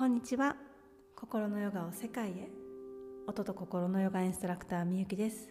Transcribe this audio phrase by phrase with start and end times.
[0.00, 0.56] こんにちは。
[1.14, 2.48] 心のヨガを世界へ。
[3.26, 5.50] 音と心のヨガインストラクターみゆきです。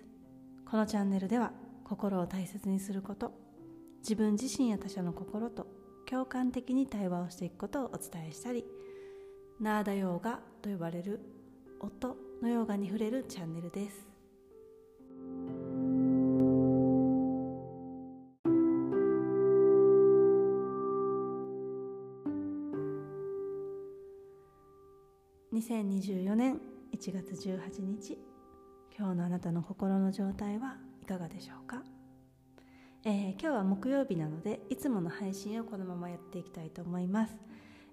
[0.66, 1.52] このチャンネルでは
[1.84, 3.32] 心を大切にすること
[4.00, 5.68] 自分自身や他者の心と
[6.10, 8.66] 共感的に対話をしていくことをお伝えしたり
[9.62, 11.20] ナーダヨーガと呼ばれる
[11.80, 14.19] 音のヨガに触れるチャンネルです。
[25.70, 26.60] 2024年
[26.98, 28.18] 1月18日
[28.98, 31.84] 今日のあなたの心の状態はいかがでしょうか、
[33.06, 37.38] えー、今日は木曜日なのでいつもの配信をこのままやっていきたいと思います、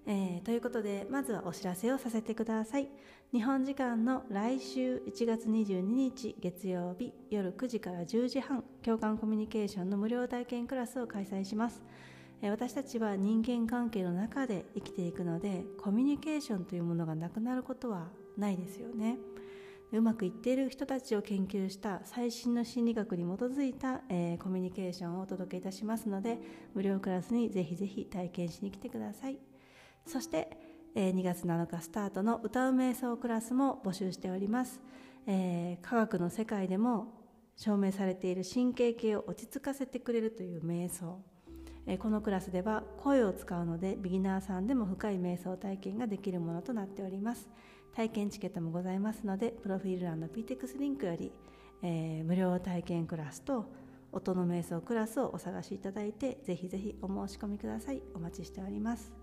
[0.07, 2.87] えー、ということでまずはお知らせをさせてください。
[3.31, 11.83] 日本時間の来週1月22日月曜日夜9時から10時半共感コミュニケーションの無料体験クラスを開催します。
[12.43, 19.17] 私たちは人間関係の中で生きていくのでコミュニケーションというものがなくなることはないですよね。
[19.93, 26.39] うまくいっている人たちを研究した最新の心理学に基づいた、えー、コミュニケーションをお届けいたしますので
[26.73, 29.39] 無料クラスにぜひぜひ体験しに来てください。
[30.05, 30.49] そして、
[30.93, 34.81] えー、2月7日スタートの歌う瞑想クラスも募集しております、
[35.25, 37.13] えー、科学の世界でも
[37.55, 41.36] 証明されている神経系を落ち着かせてくれるという瞑想。
[41.95, 47.47] このクラスでは声を使うのでビギナーさんでも深い瞑想体験ができるものとなっております。
[47.95, 51.31] 体験チケットもございますのでプロフィール欄の PTX リンクより、
[51.81, 53.71] えー、無料体験クラスと
[54.11, 58.01] 音の瞑想クラスをお探しいただいてぜひぜひお申し込みください。
[58.13, 59.13] お待ちしております。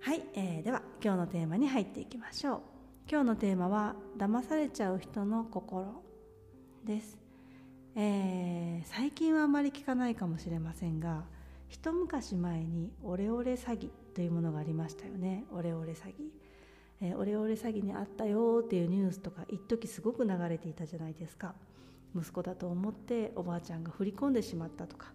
[0.00, 2.60] はい、えー、では今日のテーマに入っていきましょう。
[3.08, 6.02] 今日のテーマは騙されちゃう人の心
[6.84, 7.25] です。
[7.98, 11.24] えー、最近はあまり聞かないかもしれませんが
[11.70, 15.44] 一昔前にオレオレ詐欺というものがありましたよね。
[15.50, 16.12] オレオレ詐欺、
[17.00, 21.54] えー、オレオレ詐欺にあったよっていうニュースとか一時すごく流れていたじゃないですか。
[22.14, 25.12] 息子だと思っておばあちゃんが振り込んでしまったとか、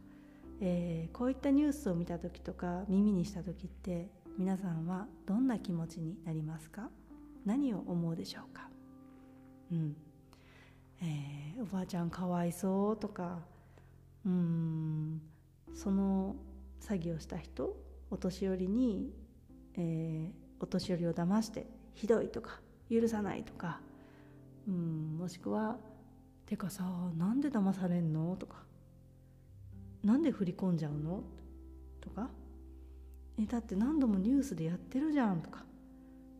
[0.60, 6.90] えー、こういったニュースを見た時とか耳にした時って皆さんはどんな気持ちになりますか？
[7.46, 8.70] 何を思うでしょうか？
[9.72, 9.96] うん、
[11.62, 13.40] おばあちゃんかわいそうとか
[14.26, 15.22] うん
[15.76, 16.36] その
[16.82, 17.78] 詐欺をした人
[18.10, 19.14] お年寄りに、
[19.76, 23.80] えー、お年寄りを騙してひどいとか許さないとか
[24.68, 25.78] うんもしくは
[26.48, 26.84] 「てかさ
[27.16, 28.64] なんで騙されんの?」とか
[30.04, 31.24] 「なんで振り込んじゃうの?」
[32.02, 32.32] とか
[33.38, 35.64] 「えだって何度もニュースでやってるじゃん」とか、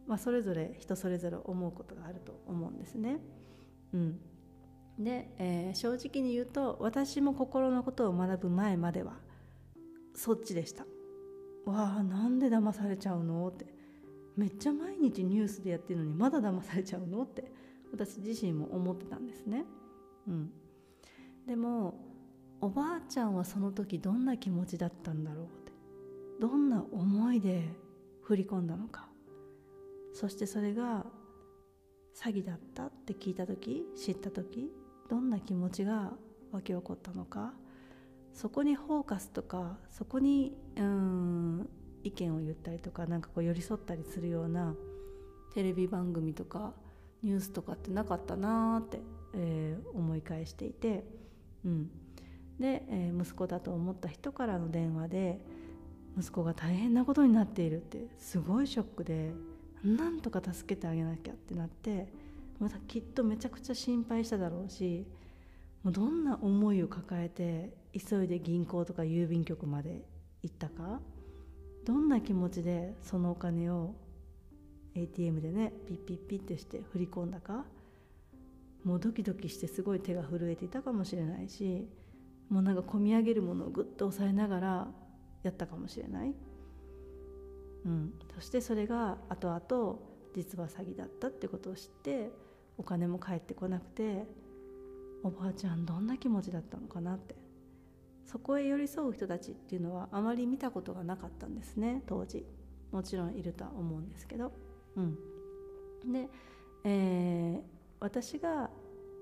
[0.08, 3.20] まあ、それぞれ人それぞれ思うことがあると思うんですね。
[3.94, 4.20] うん、
[5.04, 9.14] で、えー、正直に言うと私も心のことを学ぶ前までは
[10.16, 10.86] そっちでした。
[11.66, 13.48] わあなんで騙されちゃうの？
[13.48, 13.66] って。
[14.36, 17.24] めっちゃ毎日ニュースでやってるのにまだ騙されちゃうの？
[17.24, 17.52] って
[17.92, 19.66] 私自身も思ってたんですね。
[20.28, 20.52] うん。
[21.48, 22.00] でも
[22.62, 25.46] おばあちゃんはその時どんな気持ちだったんだろう？
[25.46, 25.72] って。
[26.40, 27.70] どんな思いで
[28.22, 29.08] 振り込んだのか。
[30.14, 31.06] そしてそれが
[32.16, 34.70] 詐欺だったって聞いた時知った時
[35.12, 36.14] どんな気持ちが
[36.54, 37.52] 湧き起こったのか
[38.34, 41.70] そこにフォーカスとかそこにうん
[42.06, 44.74] 意見を言ったりとかなんかこう寄り添ったりするような
[45.54, 46.72] テレビ番組とか
[47.24, 49.02] ニュースとかってなかったなーって、
[49.36, 51.04] えー、思い返していて、
[51.66, 51.90] うん、
[52.58, 55.42] で、えー、息子だと思った人からの電話で
[56.18, 59.34] 息子が大変なことになっているってすごいショックで
[59.84, 62.08] なんとか助けてあげなきゃってなって
[62.62, 65.08] またきっとめちゃくちゃ心配しただろうし
[65.84, 70.06] もうどんな思いを抱えて急いで銀行とか郵便局まで
[70.44, 71.02] 行ったか
[71.86, 73.96] どんな気持ちでそのお金を
[74.94, 77.66] ATM でねピッピッピッてして振り込んだか
[78.84, 81.88] もうドキドキしてすごい手が震えていたかもしれないし
[82.50, 84.88] もうなんか込み上げるものをぐっと押さえながら
[85.42, 86.36] やったかもしれない、
[87.86, 90.00] うん、そしてそれが後々
[90.36, 92.30] 実は詐欺だったってことを知って
[92.78, 94.26] お金も返ってこなくて
[95.24, 97.36] おばあちゃんどんな気持ちだったのかなって。
[98.26, 102.46] そこへ寄り添う人たちっていうのはあまり見たことがなかったんですね当時。
[102.92, 104.54] もちろんいるとは思うんですけど。
[104.96, 105.18] うん。
[106.12, 106.30] で、
[106.84, 107.62] えー、
[108.00, 108.70] 私が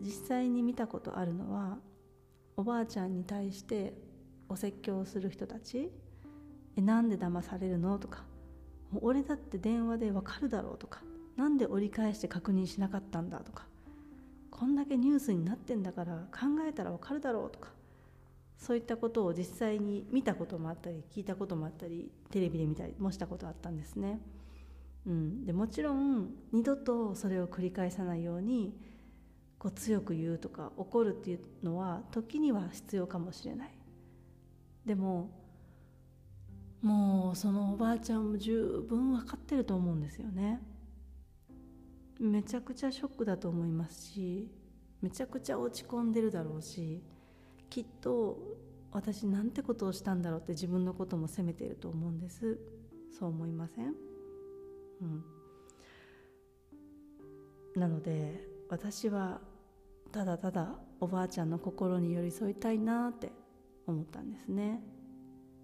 [0.02, 1.78] 実際に見たことあるのは
[2.56, 3.94] おばあちゃんに対して
[4.48, 5.92] お説教する人たち
[6.78, 8.24] 「えなんで騙されるの?」とか
[9.02, 11.04] 「俺だって電話でわかるだろう」とか
[11.40, 13.66] なんで折り返して確認しなかったんだとか
[14.52, 17.70] こんだけニュースになってんだから考えたらわかるだろうとか
[18.58, 24.20] そういったことを実際に見たこともあったり聞いたこともあったりテレビで見たりもしたことあったんですね。
[25.08, 28.74] うん、でもちろん二度とそれを繰り返さないように
[29.58, 33.72] こう強く言うとか怒るっていうのは時には必要かもしれない。
[34.86, 35.30] でも
[36.82, 40.60] もうそのおばあちゃんも十分分かってると思うんですよね。
[42.20, 44.52] めちゃくちゃショックだと思いますし
[45.02, 47.02] めちゃくちゃ落ち込んでるだろうし
[47.70, 48.38] きっと
[48.92, 52.60] 私なんてことをしたんだろうって自分のことも責めていると思うんです。
[53.18, 53.94] そう思いません？
[55.02, 55.24] うん。
[57.80, 59.42] なので私は
[60.12, 63.32] ただただおばあちゃんの心に寄り添いたいなって
[63.86, 64.84] 思ったんですね。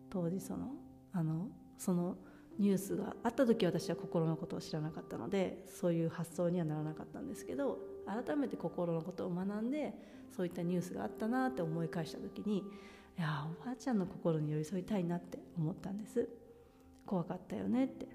[0.10, 0.72] 当時その
[1.12, 2.18] あのその
[2.58, 9.94] ニュースがあった時私は心のことを知らなかったのでそういう発想にはならなかったんですけど改めて心のことを学んで
[10.36, 16.28] そういったニュースがあったなって思い返した時にいやおばあちゃんの心に寄り添いたいなって思ったんです。
[17.06, 18.08] 怖かったよねって。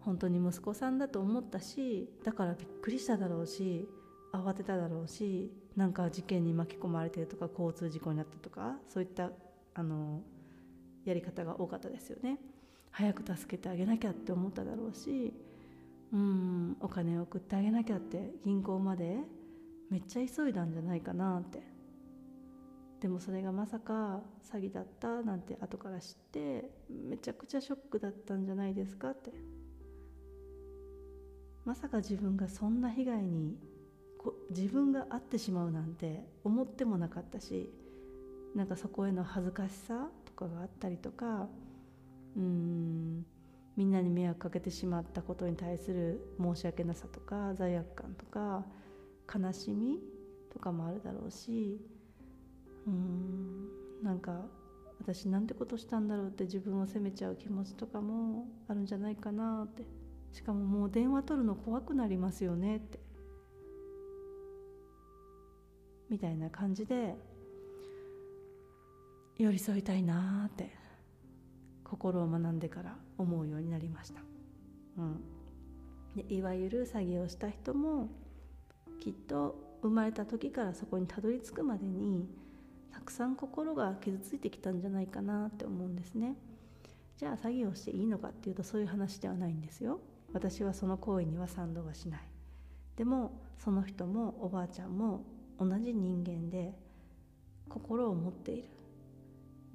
[0.00, 3.88] 本当に息子さんだと思ったしだからびっくりしただろうし
[4.32, 9.32] 慌てただろうしなんか事件に巻き込まれてるとか交通事故になったとかそういった
[9.74, 10.22] あの
[11.04, 12.38] やり方が多かったですよね。
[12.96, 15.34] 早く助けてあげなきゃって思っただろうし
[16.14, 19.18] うんお金を送ってあげなきゃって銀行まで
[19.90, 21.62] めっちゃ急いだんじゃないかなって。
[23.00, 29.30] でもそれがまさか詐欺だったなんて後から知ってめちゃくちゃショックだったんじゃないですかって。
[31.66, 33.58] まさか自分がそんな被害に
[34.50, 37.68] 自分が会ってしまうなんて思ってもなかったし
[38.54, 41.48] なんかそこへの恥ずかしさとかがあったりとか
[42.36, 43.26] うん。
[43.76, 48.64] みんなに迷惑かけてしまったことに対する申し訳なさとか罪悪感とか
[49.32, 49.98] 悲しみ
[50.50, 51.78] とかもあるだろうし
[52.86, 53.68] うん。
[54.02, 54.46] なんか
[55.00, 59.84] 私なんてことしたんだろうって自分を責めちゃう気持ちとかもあるんじゃないかなって。
[60.32, 62.98] しかももう電話取るの怖くなりますよねって。
[66.10, 67.14] みたいな感じで
[69.38, 70.85] 寄り添いたいなって。
[71.88, 74.20] 心を学んでから思うようになりました、
[74.98, 75.20] うん、
[76.16, 78.08] でいわゆる詐欺をした人も
[79.00, 82.28] きっと生まれた時からそこにたどり着くまでに
[82.92, 86.34] たくさん心が傷ついてきたんじゃないかなって思うんですね。
[87.18, 90.00] じゃあ詐欺をしていいのかっていうとそういう話ではないんですよ。
[90.32, 92.20] 私はその行為には賛同はしない。
[92.96, 95.24] でもその人もおばあちゃんも
[95.58, 96.74] 同じ人間で
[97.68, 98.68] 心を持っている。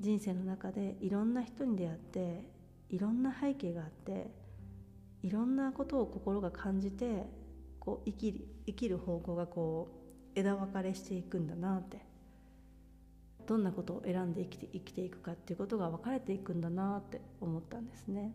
[0.01, 2.43] 人生の中でいろんな人に出会って
[2.89, 4.31] いろんな背景があって
[5.21, 7.27] いろんなことを心が感じて
[7.79, 9.89] こう生きる生きる方向がこ
[10.35, 12.03] う枝分かれしていくんだなって
[13.45, 18.33] どんなことを選んで生きて生きていくかっていうことが分かれていくんだなって思ったんですね。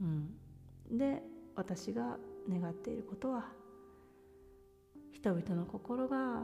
[0.00, 1.22] うん、で
[1.56, 2.18] 私が
[2.48, 3.46] 願っていることは
[5.12, 6.42] 人々の心が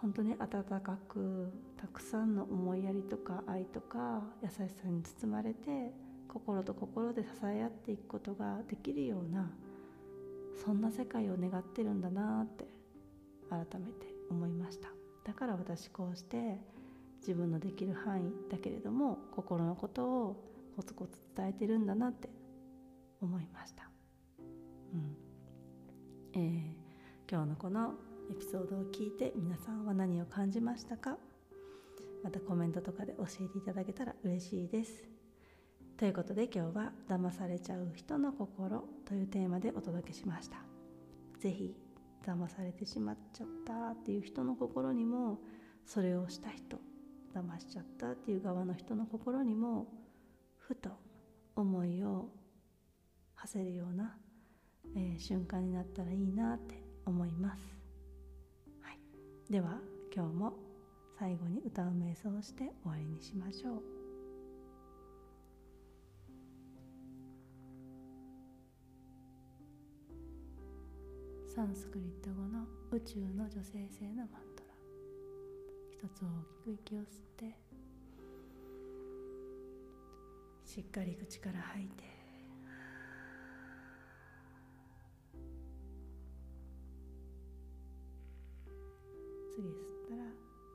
[0.00, 5.92] 本当に温かくたくさんの思いやりとか愛とか優しさに包まれて
[6.28, 9.50] 心と心で支え合っていくことができるような
[10.64, 12.66] そんな世界を願ってるんだなって
[13.50, 14.88] 改めて思いました。
[15.24, 16.58] だから私こうして
[17.20, 20.44] 自分のできる範囲だけれども心のことを
[20.76, 22.30] コツコツ伝えてるんだなって
[23.20, 23.90] 思いました、
[24.94, 25.16] うん。
[26.32, 26.80] えー
[27.30, 27.94] 今日のこの
[28.30, 31.18] エピソードを聞いて皆さんは何を感じましたか？
[32.22, 35.04] またコメントとかで教えていただけたら嬉しいです。
[35.96, 40.58] ということで今日は「騙されちゃう人の心」というテーマでお届けしました。
[41.40, 41.74] 是非
[42.24, 45.40] 騙されてしまっちゃったっていう人の心にも
[45.84, 46.78] それをした人
[47.34, 49.88] 騙しちゃったっていう側の人の心にも
[50.56, 50.90] ふと
[51.56, 52.28] 思いを
[53.34, 54.16] 馳せるような、
[54.94, 57.79] えー、瞬間になったらいいなって思います、
[59.50, 59.80] では
[60.14, 60.52] 今日も
[61.18, 63.82] 最後に歌う瞑想をして終わりにしましょう。
[71.52, 74.70] サンスクリット語の宇宙の女性性のマントラ。
[75.90, 77.58] 一つ大きく息を吸って。
[80.64, 82.19] しっかり口から吐いて。
[89.50, 90.22] 次吸ったら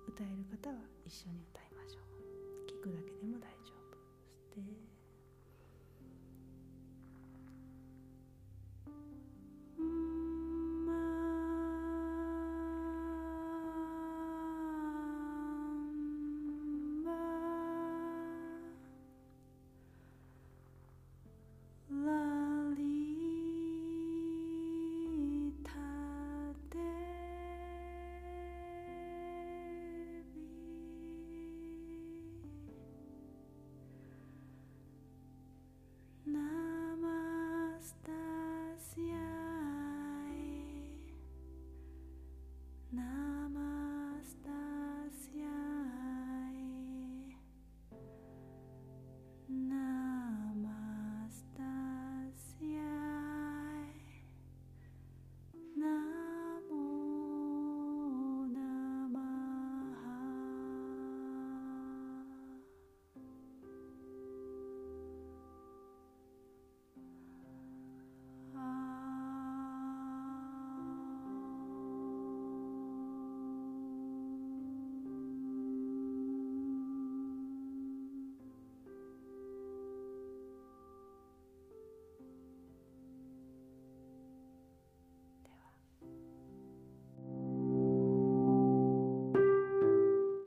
[0.08, 2.70] 歌える方は一緒に歌いましょう。
[2.70, 3.96] 聞くだけでも大丈夫。
[4.53, 4.85] 吸って。